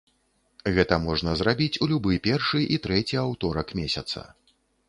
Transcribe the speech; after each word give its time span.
Гэта 0.77 0.97
можна 1.03 1.35
зрабіць 1.43 1.79
у 1.87 1.89
любы 1.93 2.17
першы 2.31 2.65
і 2.77 2.81
трэці 2.87 3.23
аўторак 3.27 3.67
месяца. 3.83 4.29